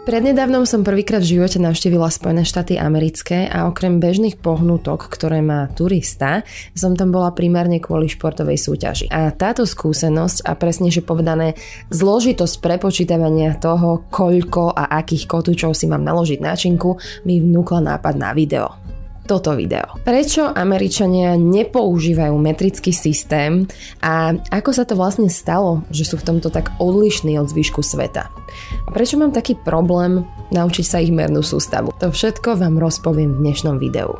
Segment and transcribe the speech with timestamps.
[0.00, 5.68] Prednedávnom som prvýkrát v živote navštívila Spojené štáty americké a okrem bežných pohnutok, ktoré má
[5.76, 6.40] turista,
[6.72, 9.12] som tam bola primárne kvôli športovej súťaži.
[9.12, 11.52] A táto skúsenosť a presnejšie povedané
[11.92, 16.96] zložitosť prepočítavania toho, koľko a akých kotúčov si mám naložiť na činku,
[17.28, 19.98] mi vnúkla nápad na video toto video.
[20.04, 23.64] Prečo Američania nepoužívajú metrický systém
[24.04, 28.28] a ako sa to vlastne stalo, že sú v tomto tak odlišní od zvyšku sveta?
[28.84, 31.94] A prečo mám taký problém naučiť sa ich mernú sústavu?
[32.02, 34.14] To všetko vám rozpoviem v dnešnom videu.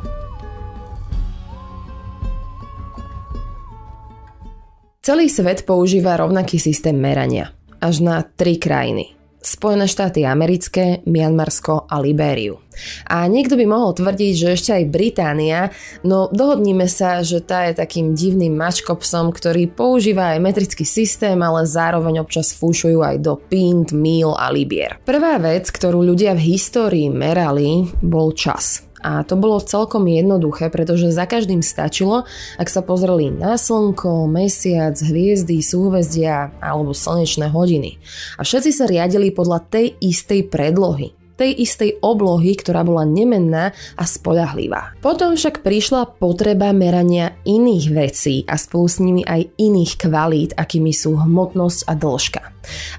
[5.01, 7.57] Celý svet používa rovnaký systém merania.
[7.81, 9.20] Až na tri krajiny.
[9.41, 12.61] Spojené štáty americké, Mianmarsko a Libériu.
[13.09, 15.73] A niekto by mohol tvrdiť, že ešte aj Británia,
[16.05, 21.65] no dohodníme sa, že tá je takým divným mačkopsom, ktorý používa aj metrický systém, ale
[21.65, 25.01] zároveň občas fúšujú aj do pint, míl a libier.
[25.01, 28.90] Prvá vec, ktorú ľudia v histórii merali, bol čas.
[29.01, 32.25] A to bolo celkom jednoduché, pretože za každým stačilo,
[32.57, 38.01] ak sa pozreli na slnko, mesiac, hviezdy, súhvezdia alebo slnečné hodiny.
[38.37, 44.03] A všetci sa riadili podľa tej istej predlohy tej istej oblohy, ktorá bola nemenná a
[44.05, 44.93] spolahlivá.
[45.01, 50.93] Potom však prišla potreba merania iných vecí a spolu s nimi aj iných kvalít, akými
[50.93, 52.41] sú hmotnosť a dĺžka.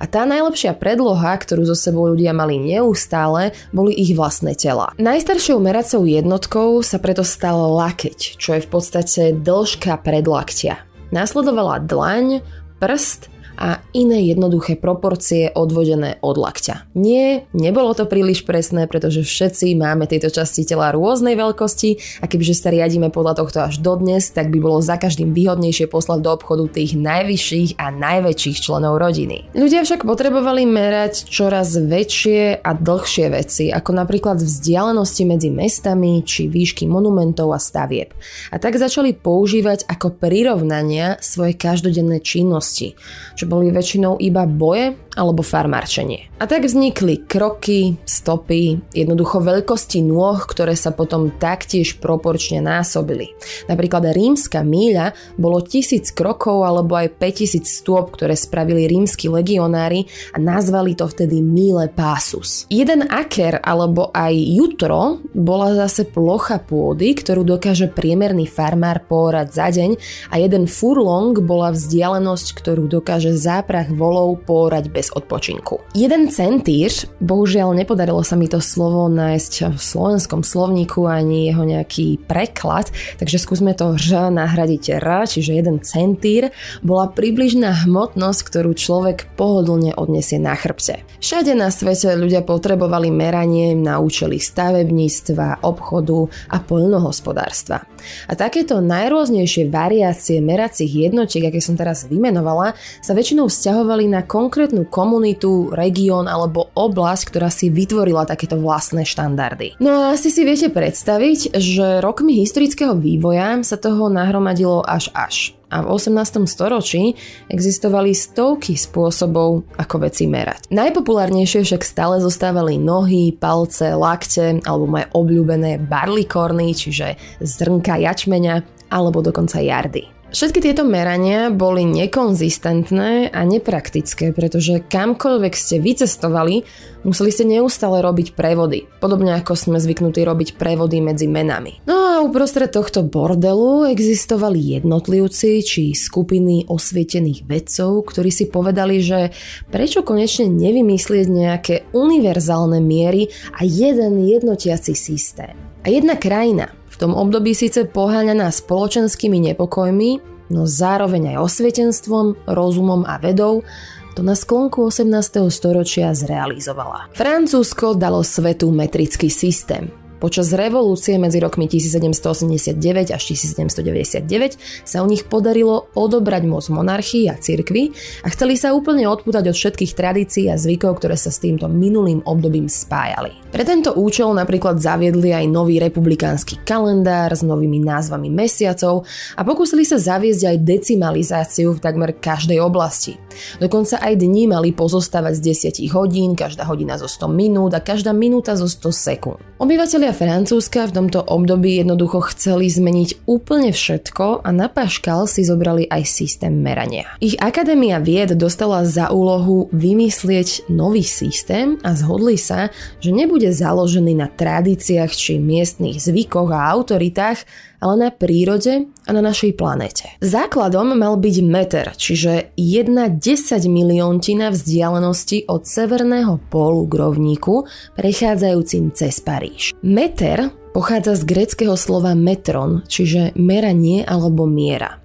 [0.02, 4.90] A tá najlepšia predloha, ktorú zo sebou ľudia mali neustále, boli ich vlastné tela.
[4.98, 10.82] Najstaršou meracou jednotkou sa preto stala lakeť, čo je v podstate dĺžka predlaktia.
[11.14, 12.42] Nasledovala dlaň,
[12.82, 16.95] prst a iné jednoduché proporcie odvodené od lakťa.
[16.97, 22.56] Nie, nebolo to príliš presné, pretože všetci máme tieto časti tela rôznej veľkosti a kebyže
[22.56, 26.65] sa riadíme podľa tohto až dodnes, tak by bolo za každým výhodnejšie poslať do obchodu
[26.72, 29.53] tých najvyšších a najväčších členov rodiny.
[29.53, 36.49] Ľudia však potrebovali merať čoraz väčšie a dlhšie veci, ako napríklad vzdialenosti medzi mestami či
[36.49, 38.15] výšky monumentov a stavieb.
[38.50, 42.94] A tak začali používať ako prirovnania svoje každodenné činnosti,
[43.37, 46.33] čo boli väčšinou iba boje alebo farmárčenie.
[46.41, 53.31] A tak vznikli kroky, stopy, jednoducho veľkosti nôh, ktoré sa potom taktiež proporčne násobili.
[53.71, 60.43] Napríklad rímska míľa bolo tisíc krokov alebo aj 5000 stôp, ktoré spravili rímsky legionári a
[60.43, 62.67] nazvali to vtedy míle pásus.
[62.73, 69.69] Jeden aker alebo aj jutro bola zase plocha pôdy, ktorú dokáže priemerný farmár pórať za
[69.71, 69.91] deň
[70.33, 75.82] a jeden furlong bola vzdialenosť, ktorú dokáže záprach volov pórať bez odpočinku.
[75.98, 82.22] Jeden centír, bohužiaľ nepodarilo sa mi to slovo nájsť v slovenskom slovníku ani jeho nejaký
[82.30, 86.54] preklad, takže skúsme to ž nahradiť r, čiže jeden centír,
[86.86, 91.02] bola približná hmotnosť, ktorú človek pohodlne odnesie na chrbte.
[91.19, 97.86] Všade na svete ľudia potrebovali meranie na účely stavebníctva, obchodu a poľnohospodárstva.
[98.28, 104.86] A takéto najrôznejšie variácie meracích jednotiek, aké som teraz vymenovala, sa väčšinou vzťahovali na konkrétnu
[104.86, 109.80] komunitu, región alebo oblasť, ktorá si vytvorila takéto vlastné štandardy.
[109.80, 115.54] No a asi si viete predstaviť, že rokmi historického vývoja sa toho nahromadilo až až
[115.72, 116.44] a v 18.
[116.44, 117.16] storočí
[117.49, 120.69] existovali stovky spôsobov, ako veci merať.
[120.69, 129.25] Najpopulárnejšie však stále zostávali nohy, palce, lakte alebo moje obľúbené barlikorny, čiže zrnka jačmeňa alebo
[129.25, 130.22] dokonca jardy.
[130.32, 136.65] Všetky tieto merania boli nekonzistentné a nepraktické, pretože kamkoľvek ste vycestovali,
[137.04, 141.84] museli ste neustále robiť prevody, podobne ako sme zvyknutí robiť prevody medzi menami.
[141.84, 149.37] No a uprostred tohto bordelu existovali jednotlivci či skupiny osvietených vedcov, ktorí si povedali, že
[149.69, 155.52] prečo konečne nevymyslieť nejaké univerzálne miery a jeden jednotiaci systém.
[155.84, 160.21] A jedna krajina, v tom období síce poháňaná spoločenskými nepokojmi,
[160.53, 163.65] no zároveň aj osvietenstvom, rozumom a vedou,
[164.12, 165.09] to na sklonku 18.
[165.49, 167.09] storočia zrealizovala.
[167.17, 169.89] Francúzsko dalo svetu metrický systém,
[170.22, 174.54] Počas revolúcie medzi rokmi 1789 až 1799
[174.86, 177.90] sa u nich podarilo odobrať moc monarchii a cirkvi
[178.22, 182.22] a chceli sa úplne odpútať od všetkých tradícií a zvykov, ktoré sa s týmto minulým
[182.22, 183.34] obdobím spájali.
[183.50, 189.02] Pre tento účel napríklad zaviedli aj nový republikánsky kalendár s novými názvami mesiacov
[189.34, 193.19] a pokúsili sa zaviesť aj decimalizáciu v takmer každej oblasti.
[193.58, 198.11] Dokonca aj dni mali pozostávať z 10 hodín, každá hodina zo 100 minút a každá
[198.14, 199.38] minúta zo 100 sekúnd.
[199.62, 205.87] Obyvatelia Francúzska v tomto období jednoducho chceli zmeniť úplne všetko a na paškal si zobrali
[205.87, 207.06] aj systém merania.
[207.23, 214.19] Ich Akadémia vied dostala za úlohu vymyslieť nový systém a zhodli sa, že nebude založený
[214.19, 217.46] na tradíciách či miestnych zvykoch a autoritách,
[217.82, 220.06] ale na prírode a na našej planéte.
[220.23, 227.67] Základom mal byť meter, čiže jedna 10 milióntina vzdialenosti od severného pólu k rovníku,
[227.99, 229.75] prechádzajúcim cez Paríž.
[229.82, 235.02] Meter pochádza z greckého slova metron, čiže meranie alebo miera.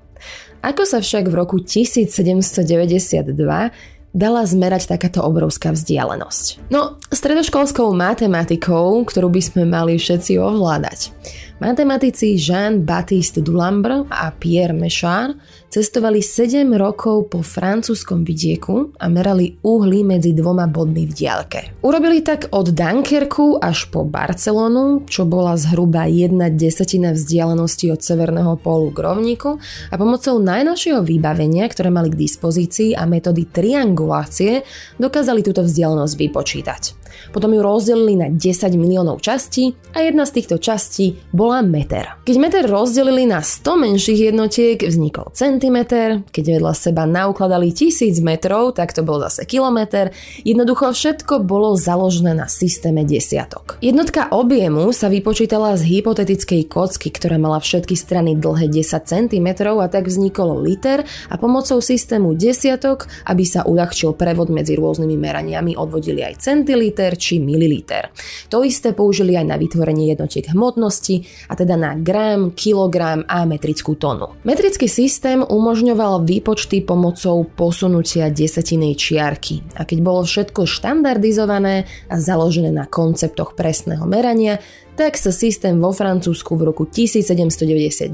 [0.62, 3.33] Ako sa však v roku 1792
[4.18, 6.74] dala zmerať takáto obrovská vzdialenosť?
[6.74, 11.13] No, stredoškolskou matematikou, ktorú by sme mali všetci ovládať.
[11.57, 15.33] Matematici Jean-Baptiste Dulambre a Pierre Méchard
[15.74, 21.81] cestovali 7 rokov po francúzskom vidieku a merali uhly medzi dvoma bodmi v diaľke.
[21.81, 28.53] Urobili tak od Dunkerku až po Barcelonu, čo bola zhruba jedna desatina vzdialenosti od severného
[28.62, 29.57] pólu k rovníku
[29.89, 34.62] a pomocou najnovšieho vybavenia, ktoré mali k dispozícii a metódy triangulácie,
[35.01, 36.96] dokázali túto vzdialenosť vypočítať.
[37.33, 42.19] Potom ju rozdelili na 10 miliónov častí a jedna z týchto častí bola meter.
[42.23, 48.75] Keď meter rozdelili na 100 menších jednotiek, vznikol centimeter, keď vedľa seba naukladali 1000 metrov,
[48.75, 50.11] tak to bol zase kilometr.
[50.43, 53.79] Jednoducho všetko bolo založené na systéme desiatok.
[53.79, 59.87] Jednotka objemu sa vypočítala z hypotetickej kocky, ktorá mala všetky strany dlhé 10 cm a
[59.87, 66.23] tak vznikol liter a pomocou systému desiatok, aby sa uľahčil prevod medzi rôznymi meraniami, odvodili
[66.23, 68.12] aj centiliter, liter či mililiter.
[68.51, 73.95] To isté použili aj na vytvorenie jednotiek hmotnosti, a teda na gram, kilogram a metrickú
[73.95, 74.36] tonu.
[74.44, 82.74] Metrický systém umožňoval výpočty pomocou posunutia desatinej čiarky a keď bolo všetko štandardizované a založené
[82.74, 84.57] na konceptoch presného merania,
[84.98, 88.10] tak sa systém vo Francúzsku v roku 1799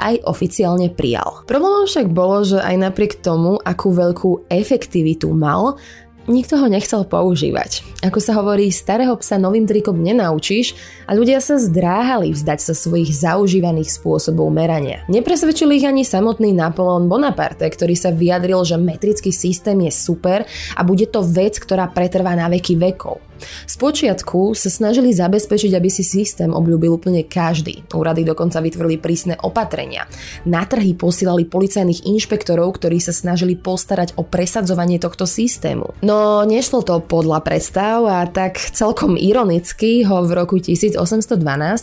[0.00, 1.44] aj oficiálne prijal.
[1.44, 5.76] Problémom však bolo, že aj napriek tomu, akú veľkú efektivitu mal,
[6.26, 7.84] nikto ho nechcel používať.
[8.04, 10.76] Ako sa hovorí, starého psa novým trikom nenaučíš
[11.08, 15.04] a ľudia sa zdráhali vzdať sa svojich zaužívaných spôsobov merania.
[15.08, 20.44] Nepresvedčil ich ani samotný Napoleon Bonaparte, ktorý sa vyjadril, že metrický systém je super
[20.76, 23.33] a bude to vec, ktorá pretrvá na veky vekov.
[23.66, 27.84] Spočiatku sa snažili zabezpečiť, aby si systém obľúbil úplne každý.
[27.90, 30.06] Úrady dokonca vytvorili prísne opatrenia.
[30.48, 35.94] Na trhy posielali policajných inšpektorov, ktorí sa snažili postarať o presadzovanie tohto systému.
[36.00, 41.34] No nešlo to podľa predstav a tak celkom ironicky ho v roku 1812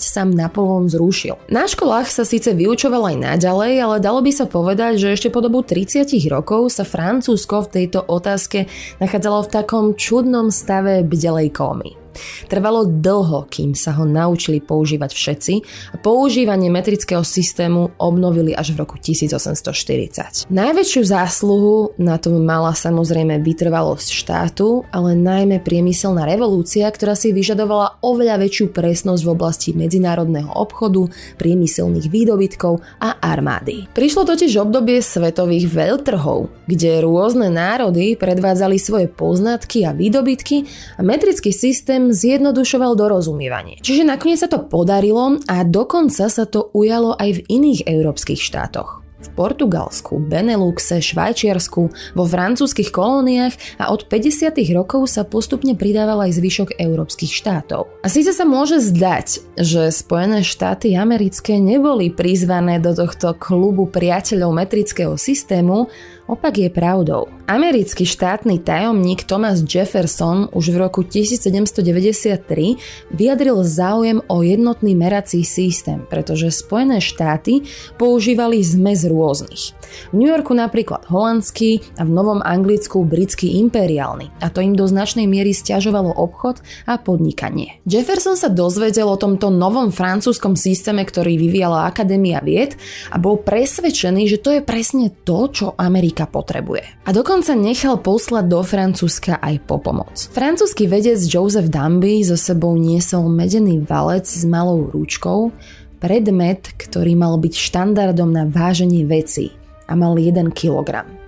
[0.01, 1.37] sám Napoleon zrušil.
[1.47, 5.39] Na školách sa síce vyučoval aj naďalej, ale dalo by sa povedať, že ešte po
[5.43, 8.67] dobu 30 rokov sa Francúzsko v tejto otázke
[8.99, 12.00] nachádzalo v takom čudnom stave bdelej call me.
[12.47, 15.53] Trvalo dlho, kým sa ho naučili používať všetci
[15.93, 20.47] a používanie metrického systému obnovili až v roku 1840.
[20.51, 28.01] Najväčšiu zásluhu na tom mala samozrejme vytrvalosť štátu, ale najmä priemyselná revolúcia, ktorá si vyžadovala
[28.01, 33.85] oveľa väčšiu presnosť v oblasti medzinárodného obchodu, priemyselných výdobytkov a armády.
[33.93, 40.65] Prišlo totiž obdobie svetových veľtrhov, kde rôzne národy predvádzali svoje poznatky a výdobytky
[40.97, 43.77] a metrický systém systém zjednodušoval dorozumievanie.
[43.81, 49.01] Čiže nakoniec sa to podarilo a dokonca sa to ujalo aj v iných európskych štátoch
[49.21, 51.81] v Portugalsku, Beneluxe, Švajčiarsku,
[52.17, 54.49] vo francúzskych kolóniách a od 50.
[54.73, 57.85] rokov sa postupne pridával aj zvyšok európskych štátov.
[58.01, 64.57] A síce sa môže zdať, že Spojené štáty americké neboli prizvané do tohto klubu priateľov
[64.57, 65.85] metrického systému,
[66.31, 67.27] Opak je pravdou.
[67.51, 76.07] Americký štátny tajomník Thomas Jefferson už v roku 1793 vyjadril záujem o jednotný merací systém,
[76.07, 77.67] pretože Spojené štáty
[77.99, 79.75] používali zmes rôznych.
[80.11, 84.87] V New Yorku napríklad holandský a v Novom Anglicku britský imperiálny a to im do
[84.87, 87.83] značnej miery stiažovalo obchod a podnikanie.
[87.83, 92.79] Jefferson sa dozvedel o tomto novom francúzskom systéme, ktorý vyvíjala Akadémia vied
[93.11, 96.83] a bol presvedčený, že to je presne to, čo Amerika Amerika potrebuje.
[97.05, 100.29] A dokonca nechal poslať do Francúzska aj po pomoc.
[100.29, 105.49] Francúzsky vedec Joseph Dumby so sebou niesol medený valec s malou rúčkou,
[105.97, 109.53] predmet, ktorý mal byť štandardom na váženie veci
[109.89, 111.20] a mal 1 kg.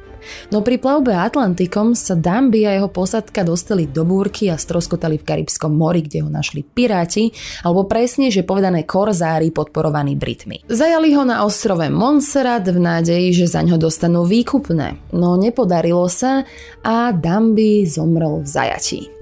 [0.49, 5.27] No pri plavbe Atlantikom sa Damby a jeho posadka dostali do búrky a stroskotali v
[5.27, 7.29] Karibskom mori, kde ho našli piráti,
[7.61, 10.65] alebo presne, že povedané korzári podporovaní Britmi.
[10.65, 16.41] Zajali ho na ostrove Montserrat v nádeji, že za ňo dostanú výkupné, no nepodarilo sa
[16.81, 19.12] a Damby zomrel v zajatí.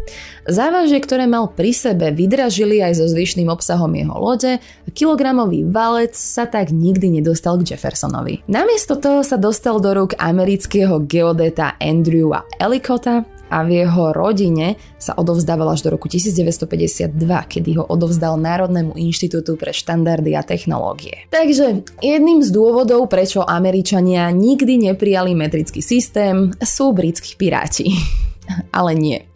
[0.50, 6.18] Závažie, ktoré mal pri sebe, vydražili aj so zvyšným obsahom jeho lode a kilogramový valec
[6.18, 8.42] sa tak nikdy nedostal k Jeffersonovi.
[8.50, 15.14] Namiesto toho sa dostal do rúk amerického geodeta Andrewa Ellicota a v jeho rodine sa
[15.20, 17.12] odovzdával až do roku 1952,
[17.52, 21.28] kedy ho odovzdal Národnému inštitútu pre štandardy a technológie.
[21.30, 27.92] Takže jedným z dôvodov, prečo Američania nikdy neprijali metrický systém, sú britskí piráti.
[28.72, 29.28] Ale nie.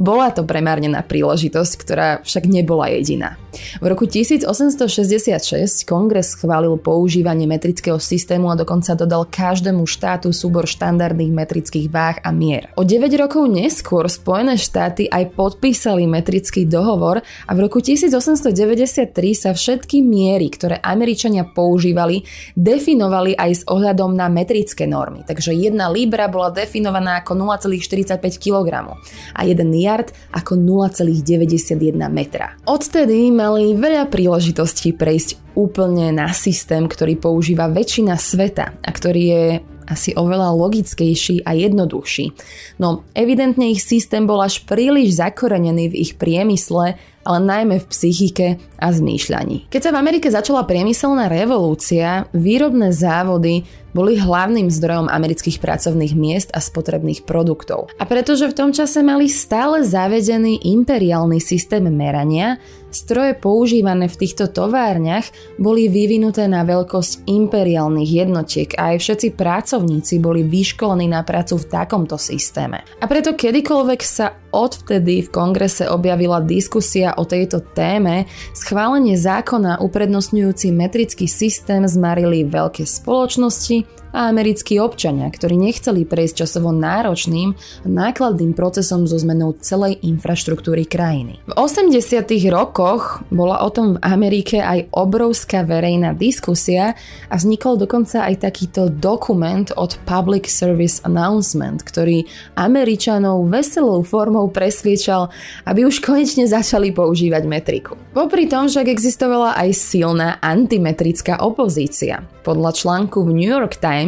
[0.00, 3.38] Bola to premárnená príležitosť, ktorá však nebola jediná.
[3.80, 11.32] V roku 1866 kongres schválil používanie metrického systému a dokonca dodal každému štátu súbor štandardných
[11.32, 12.70] metrických váh a mier.
[12.74, 19.50] O 9 rokov neskôr Spojené štáty aj podpísali metrický dohovor a v roku 1893 sa
[19.54, 22.22] všetky miery, ktoré Američania používali,
[22.54, 25.22] definovali aj s ohľadom na metrické normy.
[25.26, 28.94] Takže jedna libra bola definovaná ako 0,45 kg
[29.34, 32.56] a 1 yard ako 0,91 metra.
[32.64, 39.44] Odtedy mali veľa príležitostí prejsť úplne na systém, ktorý používa väčšina sveta a ktorý je
[39.84, 42.32] asi oveľa logickejší a jednoduchší.
[42.80, 48.48] No evidentne ich systém bol až príliš zakorenený v ich priemysle, ale najmä v psychike
[48.80, 49.68] a zmýšľaní.
[49.68, 56.50] Keď sa v Amerike začala priemyselná revolúcia, výrobné závody boli hlavným zdrojom amerických pracovných miest
[56.52, 57.88] a spotrebných produktov.
[57.96, 62.58] A pretože v tom čase mali stále zavedený imperiálny systém merania,
[62.94, 65.26] stroje používané v týchto továrniach
[65.58, 71.68] boli vyvinuté na veľkosť imperiálnych jednotiek a aj všetci pracovníci boli vyškolení na prácu v
[71.68, 72.86] takomto systéme.
[73.02, 80.70] A preto kedykoľvek sa odvtedy v kongrese objavila diskusia o tejto téme, schválenie zákona uprednostňujúci
[80.70, 88.54] metrický systém zmarili veľké spoločnosti a americkí občania, ktorí nechceli prejsť časovo náročným a nákladným
[88.54, 91.42] procesom so zmenou celej infraštruktúry krajiny.
[91.50, 92.22] V 80.
[92.54, 96.94] rokoch bola o tom v Amerike aj obrovská verejná diskusia
[97.26, 102.22] a vznikol dokonca aj takýto dokument od Public Service Announcement, ktorý
[102.54, 105.34] Američanov veselou formou presviečal,
[105.66, 107.98] aby už konečne začali používať metriku.
[108.14, 112.22] Popri tom však existovala aj silná antimetrická opozícia.
[112.44, 114.03] Podľa článku v New York Times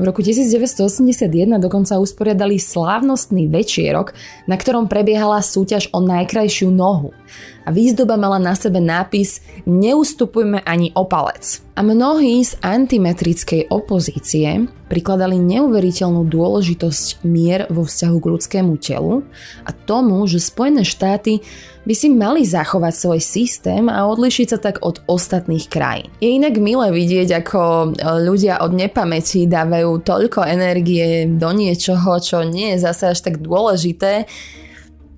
[0.00, 1.30] v roku 1981
[1.62, 4.10] dokonca usporiadali slávnostný večierok,
[4.50, 7.14] na ktorom prebiehala súťaž o najkrajšiu nohu.
[7.66, 11.62] A výzdoba mala na sebe nápis Neustupujme ani o palec.
[11.74, 19.26] A mnohí z antimetrickej opozície prikladali neuveriteľnú dôležitosť mier vo vzťahu k ľudskému telu
[19.66, 21.42] a tomu, že Spojené štáty
[21.86, 26.10] by si mali zachovať svoj systém a odlišiť sa tak od ostatných krajín.
[26.18, 27.60] Je inak milé vidieť, ako
[28.26, 34.26] ľudia od nepamäti dávajú toľko energie do niečoho, čo nie je zase až tak dôležité,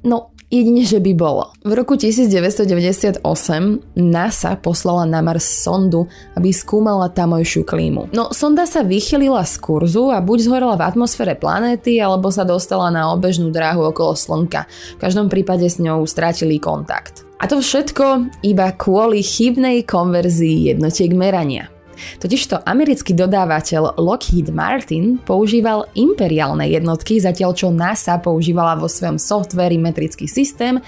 [0.04, 1.52] No, Jedine, že by bolo.
[1.60, 3.20] V roku 1998
[4.00, 6.08] NASA poslala na Mars sondu,
[6.40, 8.08] aby skúmala tamojšiu klímu.
[8.16, 12.88] No, sonda sa vychylila z kurzu a buď zhorela v atmosfére planéty, alebo sa dostala
[12.88, 14.64] na obežnú dráhu okolo Slnka.
[14.96, 17.28] V každom prípade s ňou strátili kontakt.
[17.36, 21.68] A to všetko iba kvôli chybnej konverzii jednotiek merania.
[22.18, 29.76] Totižto americký dodávateľ Lockheed Martin používal imperiálne jednotky, zatiaľ čo NASA používala vo svojom softveri
[29.76, 30.78] metrický systém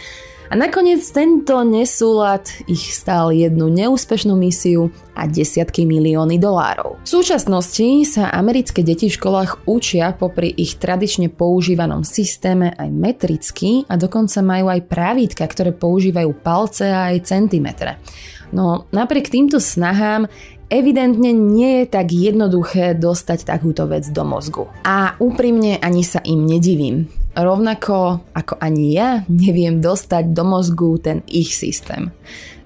[0.51, 6.99] a nakoniec tento nesúlad ich stál jednu neúspešnú misiu a desiatky milióny dolárov.
[7.07, 13.87] V súčasnosti sa americké deti v školách učia popri ich tradične používanom systéme aj metricky
[13.87, 18.03] a dokonca majú aj pravítka, ktoré používajú palce a aj centimetre.
[18.51, 20.27] No napriek týmto snahám
[20.71, 24.71] evidentne nie je tak jednoduché dostať takúto vec do mozgu.
[24.87, 27.11] A úprimne ani sa im nedivím.
[27.35, 32.15] Rovnako ako ani ja neviem dostať do mozgu ten ich systém.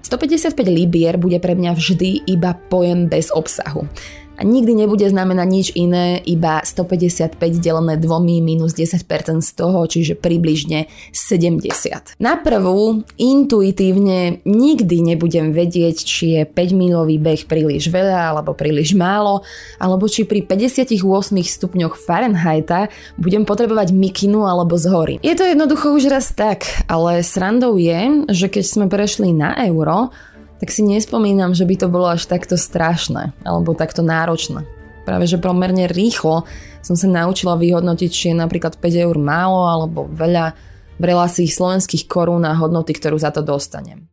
[0.05, 3.89] 155 libier bude pre mňa vždy iba pojem bez obsahu
[4.35, 10.19] a nikdy nebude znamenať nič iné, iba 155 delené dvomi minus 10% z toho, čiže
[10.19, 12.19] približne 70.
[12.19, 19.41] Na prvú, intuitívne nikdy nebudem vedieť, či je 5-milový beh príliš veľa alebo príliš málo,
[19.79, 20.99] alebo či pri 58
[21.31, 25.23] stupňoch Fahrenheita budem potrebovať mikinu alebo zhory.
[25.23, 30.11] Je to jednoducho už raz tak, ale srandou je, že keď sme prešli na euro,
[30.59, 34.63] tak si nespomínam, že by to bolo až takto strašné alebo takto náročné.
[35.05, 36.47] práve že pomerne rýchlo
[36.85, 40.53] som sa naučila vyhodnotiť, či je napríklad 5 eur málo alebo veľa
[40.95, 44.07] v relácii slovenských korún a hodnoty, ktorú za to dostanem.